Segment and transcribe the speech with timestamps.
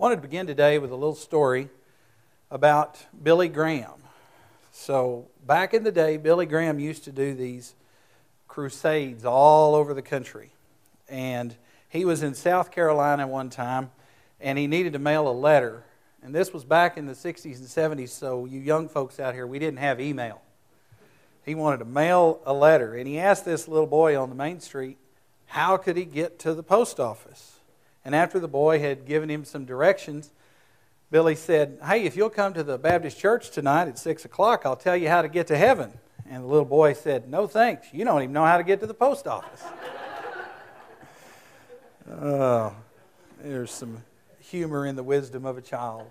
[0.00, 1.68] wanted to begin today with a little story
[2.50, 4.02] about Billy Graham.
[4.72, 7.74] So, back in the day, Billy Graham used to do these
[8.48, 10.52] crusades all over the country.
[11.06, 11.54] And
[11.90, 13.90] he was in South Carolina one time,
[14.40, 15.84] and he needed to mail a letter.
[16.22, 19.46] And this was back in the 60s and 70s, so you young folks out here,
[19.46, 20.40] we didn't have email.
[21.44, 24.60] He wanted to mail a letter, and he asked this little boy on the main
[24.60, 24.96] street,
[25.44, 27.59] how could he get to the post office?
[28.04, 30.30] And after the boy had given him some directions,
[31.10, 34.76] Billy said, Hey, if you'll come to the Baptist church tonight at 6 o'clock, I'll
[34.76, 35.92] tell you how to get to heaven.
[36.28, 37.88] And the little boy said, No thanks.
[37.92, 39.62] You don't even know how to get to the post office.
[42.10, 42.74] oh,
[43.42, 44.02] there's some
[44.38, 46.06] humor in the wisdom of a child.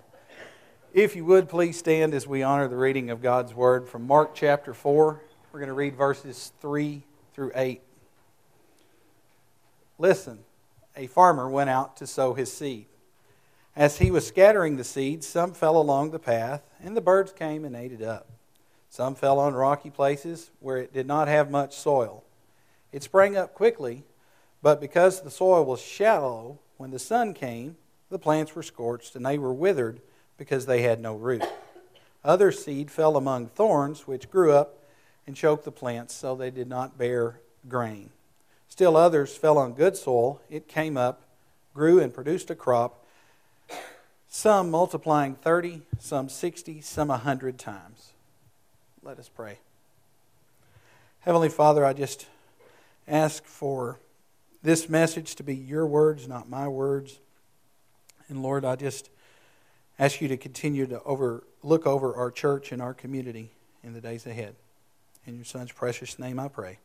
[0.92, 4.34] If you would, please stand as we honor the reading of God's Word from Mark
[4.34, 5.20] chapter 4.
[5.52, 7.02] We're going to read verses 3
[7.34, 7.80] through 8.
[9.98, 10.40] Listen
[10.96, 12.86] a farmer went out to sow his seed.
[13.76, 17.64] As he was scattering the seed, some fell along the path, and the birds came
[17.64, 18.28] and ate it up.
[18.88, 22.24] Some fell on rocky places where it did not have much soil.
[22.92, 24.02] It sprang up quickly,
[24.62, 27.76] but because the soil was shallow, when the sun came,
[28.10, 30.00] the plants were scorched and they were withered
[30.36, 31.44] because they had no root.
[32.24, 34.78] Other seed fell among thorns, which grew up
[35.26, 38.10] and choked the plants so they did not bear grain.
[38.70, 40.40] Still others fell on good soil.
[40.48, 41.20] It came up,
[41.74, 43.04] grew, and produced a crop,
[44.28, 48.12] some multiplying 30, some 60, some 100 times.
[49.02, 49.58] Let us pray.
[51.20, 52.26] Heavenly Father, I just
[53.06, 53.98] ask for
[54.62, 57.18] this message to be your words, not my words.
[58.28, 59.10] And Lord, I just
[59.98, 63.50] ask you to continue to over, look over our church and our community
[63.82, 64.54] in the days ahead.
[65.26, 66.78] In your Son's precious name I pray.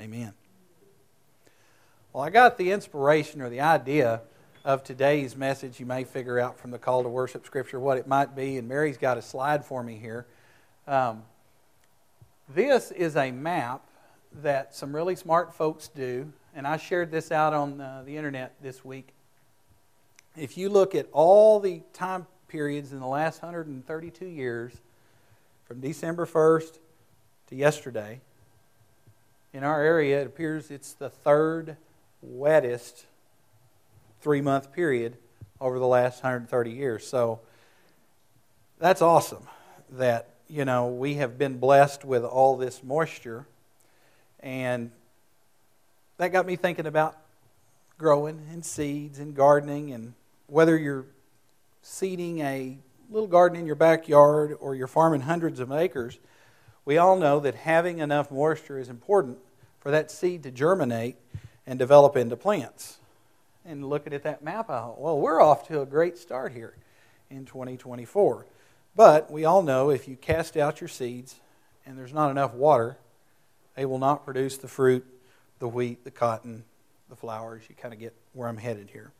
[0.00, 0.32] Amen.
[2.12, 4.22] Well, I got the inspiration or the idea
[4.64, 5.78] of today's message.
[5.78, 8.66] You may figure out from the call to worship scripture what it might be, and
[8.66, 10.26] Mary's got a slide for me here.
[10.86, 11.22] Um,
[12.48, 13.82] this is a map
[14.42, 18.54] that some really smart folks do, and I shared this out on uh, the internet
[18.62, 19.08] this week.
[20.34, 24.72] If you look at all the time periods in the last 132 years,
[25.66, 26.78] from December 1st
[27.48, 28.22] to yesterday,
[29.52, 31.76] in our area, it appears it's the third
[32.22, 33.04] wettest
[34.20, 35.16] three month period
[35.60, 37.06] over the last 130 years.
[37.06, 37.40] So
[38.78, 39.46] that's awesome
[39.90, 43.46] that, you know, we have been blessed with all this moisture.
[44.40, 44.90] And
[46.18, 47.16] that got me thinking about
[47.96, 50.14] growing and seeds and gardening and
[50.46, 51.06] whether you're
[51.82, 52.78] seeding a
[53.10, 56.18] little garden in your backyard or you're farming hundreds of acres,
[56.84, 59.38] we all know that having enough moisture is important
[59.80, 61.16] for that seed to germinate
[61.68, 62.96] and develop into plants.
[63.66, 66.74] And looking at that map, I thought, well, we're off to a great start here
[67.30, 68.46] in 2024.
[68.96, 71.38] But we all know if you cast out your seeds
[71.84, 72.96] and there's not enough water,
[73.76, 75.04] they will not produce the fruit,
[75.58, 76.64] the wheat, the cotton,
[77.10, 77.64] the flowers.
[77.68, 79.12] You kind of get where I'm headed here.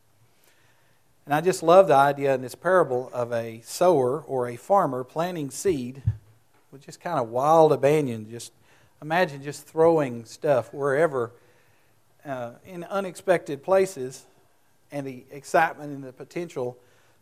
[1.27, 5.05] And I just love the idea in this parable of a sower or a farmer
[5.05, 6.03] planting seed
[6.73, 8.31] with just kind of wild abandon.
[8.31, 8.53] Just
[9.03, 11.33] imagine just throwing stuff wherever
[12.25, 14.25] uh, in unexpected places
[14.91, 16.79] and the excitement and the potential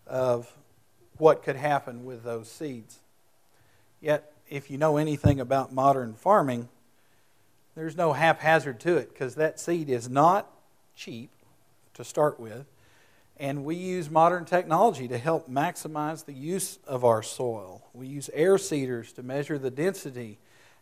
[0.06, 0.52] of
[1.18, 3.00] what could happen with those seeds.
[4.00, 6.68] Yet, if you know anything about modern farming,
[7.74, 10.50] there's no haphazard to it because that seed is not
[10.94, 11.30] cheap
[11.94, 12.66] to start with.
[13.38, 17.82] And we use modern technology to help maximize the use of our soil.
[17.92, 20.38] We use air seeders to measure the density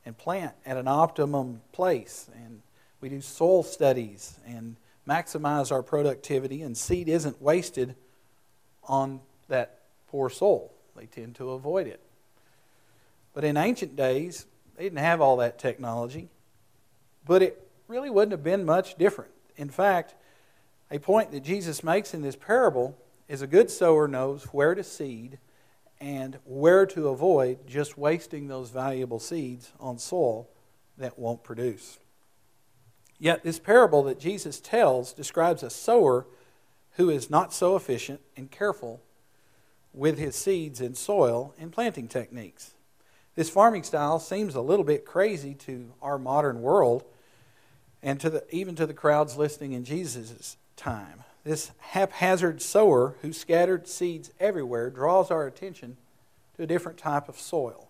[0.07, 2.31] and plant at an optimum place.
[2.45, 2.63] And
[3.05, 4.77] we do soil studies and
[5.07, 7.95] maximize our productivity, and seed isn't wasted
[8.85, 10.73] on that poor soil.
[10.97, 12.01] They tend to avoid it.
[13.35, 16.31] But in ancient days, they didn't have all that technology,
[17.27, 19.33] but it really wouldn't have been much different.
[19.59, 20.15] In fact,
[20.91, 22.97] a point that Jesus makes in this parable
[23.29, 25.37] is a good sower knows where to seed
[26.01, 30.49] and where to avoid just wasting those valuable seeds on soil
[30.97, 31.99] that won't produce.
[33.25, 36.27] Yet, this parable that Jesus tells describes a sower
[36.97, 39.01] who is not so efficient and careful
[39.95, 42.73] with his seeds and soil and planting techniques.
[43.35, 47.03] This farming style seems a little bit crazy to our modern world
[48.03, 51.25] and to the, even to the crowds listening in Jesus' time.
[51.45, 55.97] This haphazard sower who scattered seeds everywhere draws our attention
[56.59, 57.89] to a different type of soil,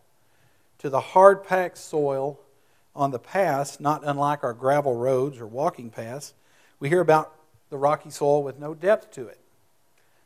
[0.78, 2.38] to the hard packed soil
[2.94, 6.34] on the paths, not unlike our gravel roads or walking paths,
[6.78, 7.34] we hear about
[7.70, 9.40] the rocky soil with no depth to it.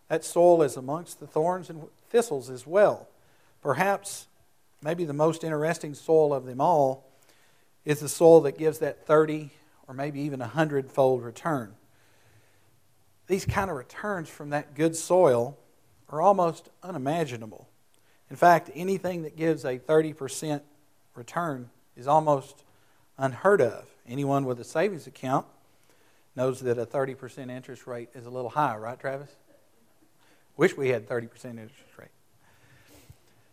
[0.08, 3.08] That soil is amongst the thorns and thistles as well.
[3.62, 4.26] Perhaps,
[4.82, 7.04] maybe the most interesting soil of them all
[7.84, 9.50] is the soil that gives that 30
[9.86, 11.74] or maybe even a hundredfold return.
[13.26, 15.56] These kind of returns from that good soil
[16.10, 17.68] are almost unimaginable.
[18.30, 20.60] In fact, anything that gives a 30%
[21.14, 22.64] return is almost
[23.18, 23.86] unheard of.
[24.06, 25.44] Anyone with a savings account
[26.36, 29.28] knows that a 30% interest rate is a little high, right, Travis?
[30.56, 32.08] Wish we had 30% interest rate.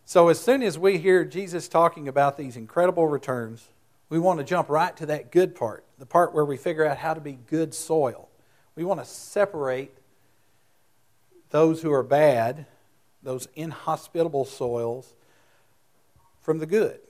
[0.04, 3.68] So, as soon as we hear Jesus talking about these incredible returns,
[4.08, 6.98] we want to jump right to that good part, the part where we figure out
[6.98, 8.28] how to be good soil.
[8.76, 9.90] We want to separate
[11.50, 12.66] those who are bad,
[13.22, 15.14] those inhospitable soils,
[16.40, 17.00] from the good.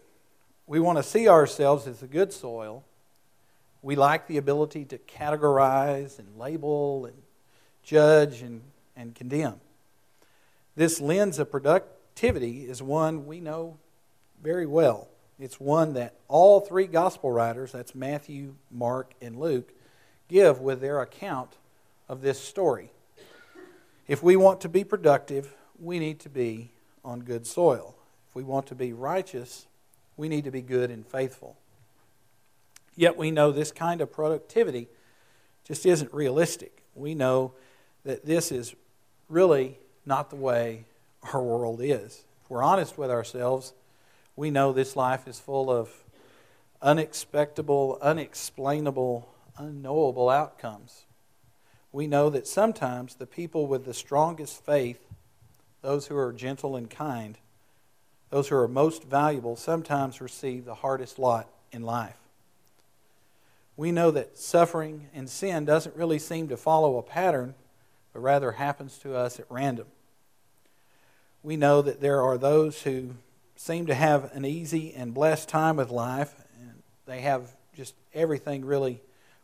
[0.66, 2.84] We want to see ourselves as the good soil.
[3.82, 7.16] We like the ability to categorize and label and
[7.84, 8.62] judge and,
[8.96, 9.60] and condemn.
[10.74, 13.78] This lens of productivity is one we know
[14.42, 15.08] very well.
[15.38, 19.72] It's one that all three gospel writers, that's Matthew, Mark, and Luke,
[20.28, 21.50] give with their account
[22.08, 22.90] of this story.
[24.08, 26.70] If we want to be productive, we need to be
[27.04, 27.94] on good soil.
[28.28, 29.66] If we want to be righteous,
[30.16, 31.56] we need to be good and faithful.
[32.94, 34.88] Yet we know this kind of productivity
[35.64, 36.82] just isn't realistic.
[36.94, 37.52] We know
[38.04, 38.74] that this is
[39.28, 40.84] really not the way
[41.32, 42.24] our world is.
[42.42, 43.74] If we're honest with ourselves,
[44.36, 45.90] we know this life is full of
[46.80, 49.28] unexpectable, unexplainable,
[49.58, 51.06] unknowable outcomes.
[51.90, 55.00] We know that sometimes the people with the strongest faith,
[55.82, 57.38] those who are gentle and kind,
[58.31, 62.17] those who are most valuable, sometimes receive the hardest lot in life.
[63.76, 67.55] We know that suffering and sin doesn't really seem to follow a pattern,
[68.12, 69.87] but rather happens to us at random.
[71.43, 73.17] We know that there are those who
[73.55, 78.64] seem to have an easy and blessed time with life, and they have just everything
[78.64, 79.00] really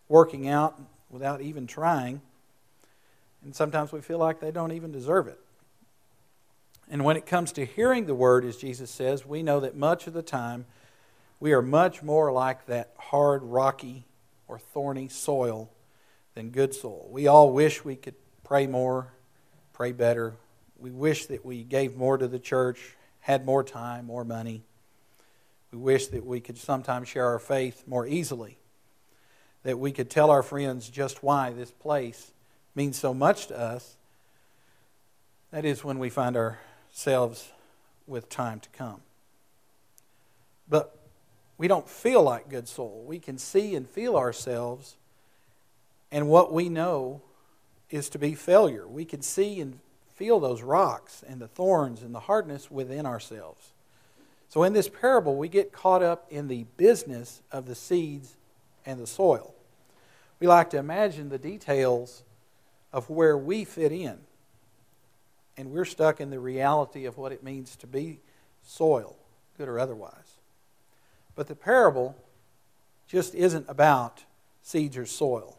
[0.08, 0.80] working out
[1.10, 2.20] without even trying.
[3.44, 5.38] And sometimes we feel like they don't even deserve it.
[6.92, 10.06] And when it comes to hearing the word, as Jesus says, we know that much
[10.06, 10.66] of the time
[11.40, 14.04] we are much more like that hard, rocky,
[14.46, 15.70] or thorny soil
[16.34, 17.08] than good soil.
[17.10, 19.08] We all wish we could pray more,
[19.72, 20.34] pray better.
[20.78, 24.62] We wish that we gave more to the church, had more time, more money.
[25.72, 28.58] We wish that we could sometimes share our faith more easily,
[29.62, 32.32] that we could tell our friends just why this place
[32.74, 33.96] means so much to us.
[35.52, 36.36] That is when we find
[36.92, 37.50] ourselves
[38.06, 39.00] with time to come.
[40.68, 40.94] But
[41.56, 43.02] we don't feel like good soil.
[43.06, 44.96] We can see and feel ourselves,
[46.10, 47.22] and what we know
[47.90, 48.86] is to be failure.
[48.86, 49.78] We can see and
[50.14, 53.72] feel those rocks and the thorns and the hardness within ourselves.
[54.48, 58.36] So, in this parable, we get caught up in the business of the seeds
[58.84, 59.54] and the soil.
[60.40, 62.22] We like to imagine the details
[62.92, 64.18] of where we fit in,
[65.62, 68.18] and we're stuck in the reality of what it means to be
[68.64, 69.14] soil,
[69.56, 70.38] good or otherwise.
[71.36, 72.16] But the parable
[73.06, 74.24] just isn't about
[74.64, 75.56] seeds or soil.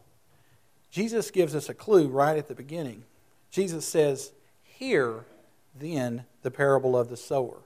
[0.90, 3.04] Jesus gives us a clue right at the beginning.
[3.50, 5.24] Jesus says, Hear
[5.74, 7.62] then the parable of the sower.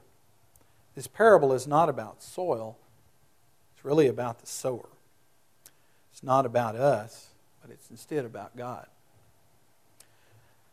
[0.94, 2.78] This parable is not about soil,
[3.74, 4.88] it's really about the sower.
[6.12, 7.30] It's not about us,
[7.60, 8.86] but it's instead about God.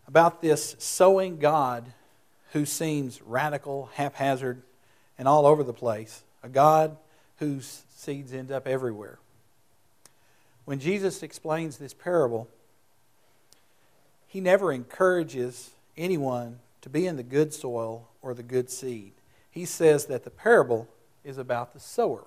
[0.07, 1.85] About this sowing God
[2.51, 4.62] who seems radical, haphazard,
[5.17, 6.24] and all over the place.
[6.43, 6.95] A God
[7.38, 9.19] whose seeds end up everywhere.
[10.65, 12.47] When Jesus explains this parable,
[14.27, 19.13] he never encourages anyone to be in the good soil or the good seed.
[19.50, 20.88] He says that the parable
[21.24, 22.25] is about the sower.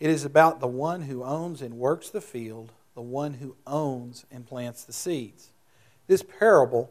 [0.00, 4.26] It is about the one who owns and works the field, the one who owns
[4.30, 5.51] and plants the seeds.
[6.12, 6.90] This parable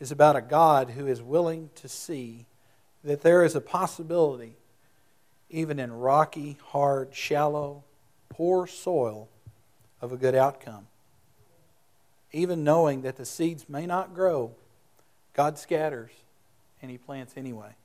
[0.00, 2.46] is about a God who is willing to see
[3.04, 4.56] that there is a possibility,
[5.48, 7.84] even in rocky, hard, shallow,
[8.28, 9.28] poor soil,
[10.00, 10.88] of a good outcome.
[12.32, 14.50] Even knowing that the seeds may not grow
[15.34, 16.10] God scatters
[16.82, 17.76] and he plants anyway.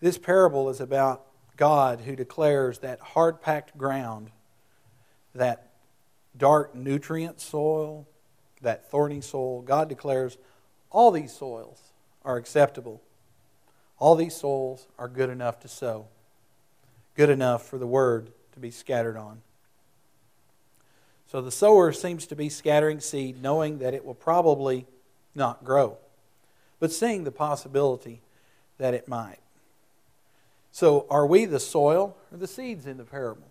[0.00, 1.26] This parable is about
[1.58, 4.30] God who declares that hard packed ground,
[5.34, 5.68] that
[6.34, 8.06] dark nutrient soil,
[8.62, 9.62] that thorny soil.
[9.62, 10.38] God declares
[10.90, 11.92] all these soils
[12.24, 13.02] are acceptable.
[13.98, 16.06] All these soils are good enough to sow,
[17.16, 19.42] good enough for the word to be scattered on.
[21.26, 24.86] So the sower seems to be scattering seed, knowing that it will probably
[25.34, 25.96] not grow,
[26.78, 28.20] but seeing the possibility
[28.78, 29.38] that it might.
[30.72, 33.48] So, are we the soil or the seeds in the parable?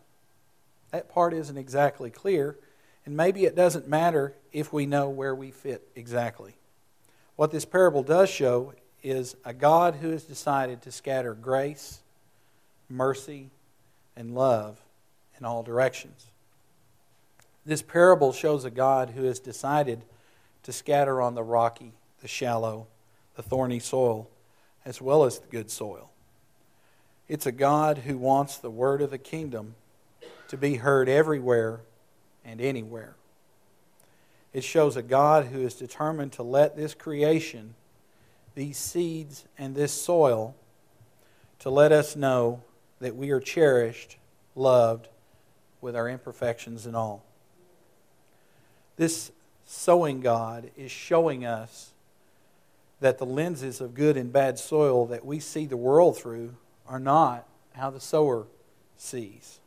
[0.92, 2.58] That part isn't exactly clear,
[3.06, 6.56] and maybe it doesn't matter if we know where we fit exactly.
[7.36, 12.02] What this parable does show is a God who has decided to scatter grace,
[12.90, 13.50] mercy,
[14.16, 14.80] and love
[15.40, 16.28] in all directions.
[17.66, 20.04] This parable shows a God who has decided
[20.64, 22.88] to scatter on the rocky, the shallow,
[23.36, 24.30] the thorny soil,
[24.86, 26.12] as well as the good soil.
[27.28, 29.76] It's a God who wants the word of the kingdom
[30.50, 31.82] to be heard everywhere
[32.46, 33.16] and anywhere.
[34.54, 37.76] It shows a God who is determined to let this creation,
[38.56, 40.56] these seeds, and this soil,
[41.60, 42.62] to let us know
[43.00, 44.18] that we are cherished,
[44.56, 45.08] loved,
[45.80, 47.24] with our imperfections and all.
[48.98, 49.32] This
[49.66, 51.92] sowing God is showing us
[53.00, 56.56] that the lenses of good and bad soil that we see the world through
[56.88, 58.46] are not how the sower
[58.98, 59.61] sees.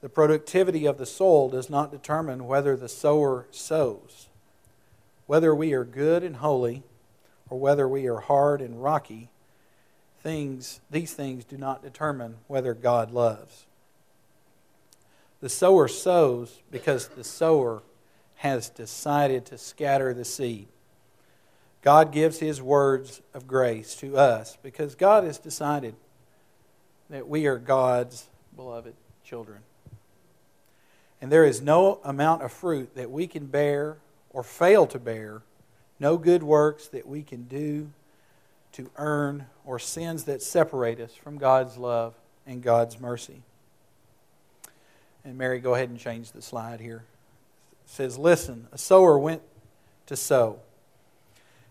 [0.00, 4.28] The productivity of the soil does not determine whether the sower sows.
[5.26, 6.82] Whether we are good and holy
[7.50, 9.28] or whether we are hard and rocky,
[10.20, 13.66] things, these things do not determine whether God loves.
[15.40, 17.82] The sower sows because the sower
[18.36, 20.68] has decided to scatter the seed.
[21.82, 25.94] God gives his words of grace to us because God has decided
[27.10, 29.60] that we are God's beloved children.
[31.20, 33.96] And there is no amount of fruit that we can bear
[34.30, 35.42] or fail to bear,
[35.98, 37.90] no good works that we can do
[38.72, 42.14] to earn, or sins that separate us from God's love
[42.46, 43.42] and God's mercy.
[45.24, 47.04] And Mary, go ahead and change the slide here.
[47.84, 49.42] It says, Listen, a sower went
[50.06, 50.60] to sow.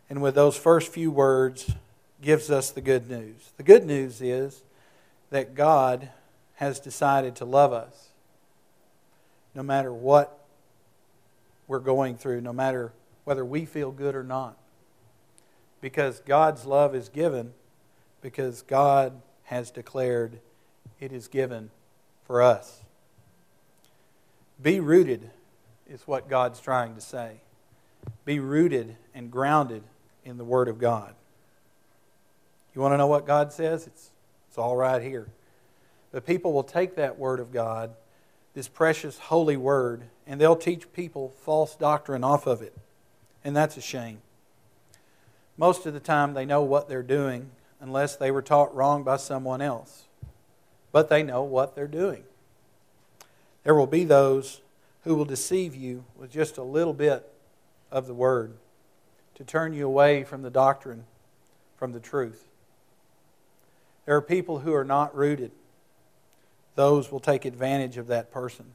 [0.10, 1.74] And with those first few words,
[2.22, 3.52] gives us the good news.
[3.58, 4.64] The good news is
[5.30, 6.10] that God
[6.56, 8.07] has decided to love us
[9.58, 10.46] no matter what
[11.68, 14.56] we're going through, no matter whether we feel good or not.
[15.82, 17.54] Because God's love is given,
[18.22, 20.40] because God has declared
[21.00, 21.72] it is given
[22.26, 22.84] for us.
[24.62, 25.32] Be rooted,
[25.90, 27.42] is what God's trying to say.
[28.26, 29.82] Be rooted and grounded
[30.24, 31.16] in the Word of God.
[32.76, 33.88] You want to know what God says?
[33.88, 34.12] It's,
[34.50, 35.28] it's all right here.
[36.12, 37.96] But people will take that Word of God
[38.58, 42.76] this precious holy word, and they'll teach people false doctrine off of it.
[43.44, 44.18] And that's a shame.
[45.58, 49.18] Most of the time, they know what they're doing unless they were taught wrong by
[49.18, 50.06] someone else.
[50.92, 52.24] But they know what they're doing.
[53.64, 54.62] There will be those
[55.04, 57.32] who will deceive you with just a little bit
[57.92, 58.54] of the word
[59.36, 61.04] to turn you away from the doctrine,
[61.76, 62.48] from the truth.
[64.08, 65.52] There are people who are not rooted
[66.78, 68.66] those will take advantage of that person.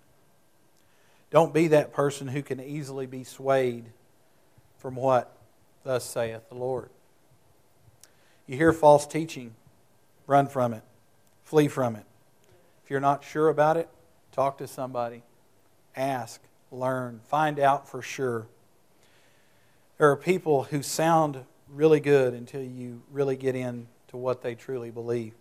[1.30, 3.84] Don't be that person who can easily be swayed
[4.76, 5.32] from what
[5.84, 6.90] thus saith the Lord.
[8.48, 9.54] You hear false teaching,
[10.26, 10.82] run from it,
[11.44, 12.04] flee from it.
[12.84, 13.88] If you're not sure about it,
[14.32, 15.22] talk to somebody,
[15.94, 16.40] ask,
[16.72, 18.48] learn, find out for sure.
[19.98, 24.90] There are people who sound really good until you really get into what they truly
[24.90, 25.34] believe.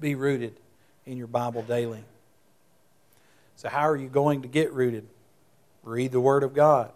[0.00, 0.58] Be rooted
[1.06, 2.04] in your Bible daily.
[3.56, 5.06] So, how are you going to get rooted?
[5.82, 6.92] Read the Word of God.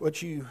[0.00, 0.48] But you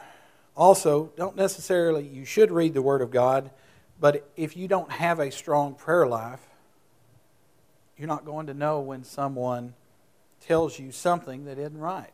[0.55, 3.51] also don't necessarily, you should read the Word of God,
[3.99, 6.41] but if you don't have a strong prayer life,
[7.97, 9.73] you're not going to know when someone
[10.41, 12.11] tells you something that isn't right.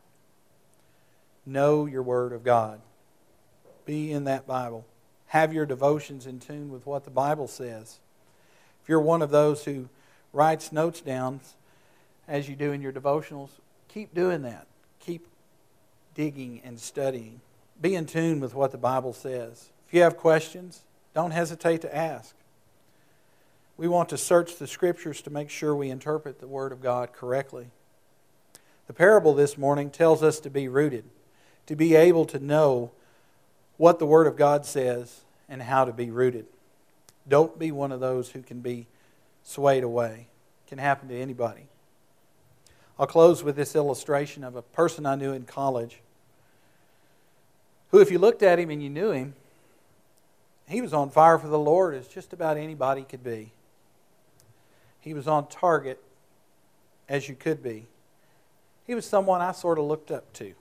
[1.44, 2.80] Know your Word of God.
[3.84, 4.86] Be in that Bible.
[5.26, 7.98] Have your devotions in tune with what the Bible says.
[8.82, 9.88] If you're one of those who
[10.32, 11.40] writes notes down
[12.26, 13.50] as you do in your devotionals,
[13.88, 14.66] keep doing that.
[15.00, 15.26] Keep
[16.14, 17.40] digging and studying.
[17.80, 19.70] Be in tune with what the Bible says.
[19.86, 20.82] If you have questions,
[21.14, 22.34] don't hesitate to ask.
[23.76, 27.12] We want to search the Scriptures to make sure we interpret the Word of God
[27.12, 27.66] correctly.
[28.86, 31.04] The parable this morning tells us to be rooted,
[31.66, 32.90] to be able to know
[33.76, 36.46] what the Word of God says and how to be rooted.
[37.28, 38.86] Don't be one of those who can be
[39.42, 40.26] swayed away.
[40.66, 41.66] It can happen to anybody.
[42.98, 46.00] I'll close with this illustration of a person I knew in college
[47.90, 49.34] who, if you looked at him and you knew him,
[50.68, 53.52] he was on fire for the Lord as just about anybody could be.
[55.00, 56.02] He was on target
[57.08, 57.86] as you could be.
[58.86, 60.54] He was someone I sort of looked up to.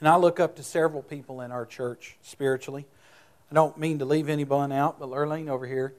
[0.00, 2.86] And I look up to several people in our church spiritually.
[3.50, 5.94] I don't mean to leave anyone out, but Lurleen over here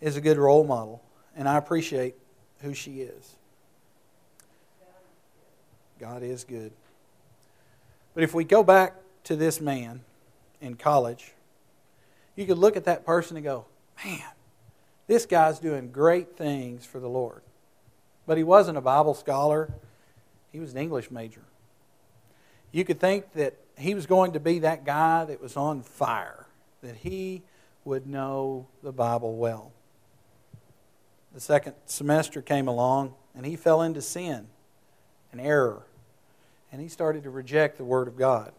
[0.00, 1.02] is a good role model,
[1.36, 2.14] and I appreciate
[2.60, 3.36] who she is.
[5.98, 6.72] God is good.
[8.14, 10.00] But if we go back to this man
[10.60, 11.32] in college,
[12.36, 13.66] you could look at that person and go,
[14.04, 14.20] man,
[15.06, 17.42] this guy's doing great things for the Lord.
[18.26, 19.70] But he wasn't a Bible scholar,
[20.52, 21.42] he was an English major.
[22.72, 26.46] You could think that he was going to be that guy that was on fire,
[26.84, 27.42] that he
[27.84, 29.72] would know the Bible well.
[31.32, 34.46] The second semester came along, and he fell into sin
[35.32, 35.82] and error,
[36.70, 38.52] and he started to reject the Word of God.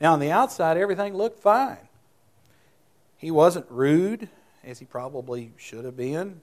[0.00, 1.88] Now, on the outside, everything looked fine.
[3.16, 4.28] He wasn't rude,
[4.62, 6.40] as he probably should have been.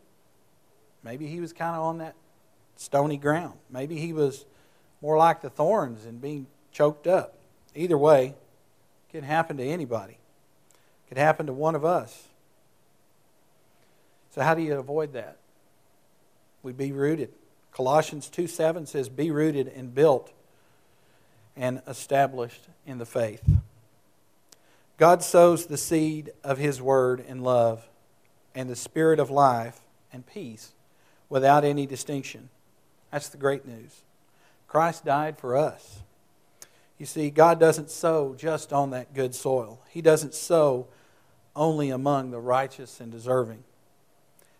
[1.03, 2.15] Maybe he was kind of on that
[2.75, 3.53] stony ground.
[3.69, 4.45] Maybe he was
[5.01, 7.37] more like the thorns and being choked up.
[7.75, 8.33] Either way,
[9.11, 10.17] can happen to anybody.
[11.09, 12.27] Could happen to one of us.
[14.31, 15.37] So, how do you avoid that?
[16.63, 17.29] We be rooted.
[17.71, 20.31] Colossians 2 7 says, Be rooted and built
[21.55, 23.43] and established in the faith.
[24.97, 27.87] God sows the seed of His word in love
[28.53, 29.79] and the spirit of life
[30.11, 30.73] and peace
[31.29, 32.49] without any distinction.
[33.11, 34.01] That's the great news.
[34.67, 35.99] Christ died for us.
[36.97, 40.87] You see, God doesn't sow just on that good soil, He doesn't sow
[41.55, 43.63] only among the righteous and deserving.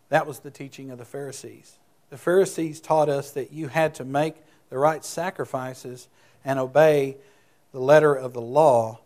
[0.10, 1.78] That was the teaching of the Pharisees.
[2.10, 4.36] The Pharisees taught us that you had to make
[4.70, 6.08] the right sacrifices
[6.46, 7.18] and obey
[7.74, 9.00] the letter of the law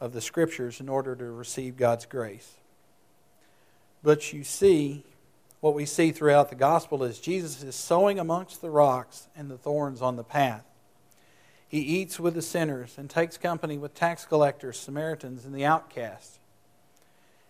[0.00, 2.54] of the Scriptures in order to receive God's grace.
[4.02, 5.04] But you see,
[5.60, 9.58] what we see throughout the gospel is Jesus is sowing amongst the rocks and the
[9.58, 10.64] thorns on the path.
[11.68, 16.38] He eats with the sinners and takes company with tax collectors, Samaritans, and the outcasts.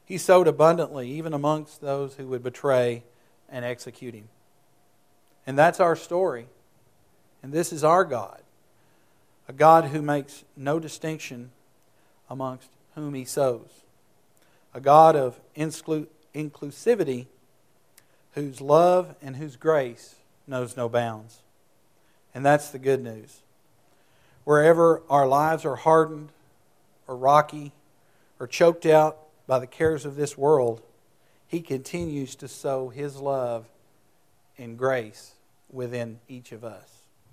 [0.05, 3.03] He sowed abundantly, even amongst those who would betray
[3.49, 4.29] and execute him.
[5.47, 6.47] And that's our story.
[7.43, 8.41] And this is our God
[9.49, 11.51] a God who makes no distinction
[12.29, 13.85] amongst whom he sows,
[14.75, 17.27] a God of inclusivity
[18.33, 21.43] whose love and whose grace knows no bounds.
[22.35, 23.41] And that's the good news.
[24.47, 26.29] Wherever our lives are hardened
[27.09, 27.73] or rocky
[28.39, 30.83] or choked out by the cares of this world,
[31.49, 33.67] He continues to sow His love
[34.57, 35.33] and grace
[35.69, 36.96] within each of us.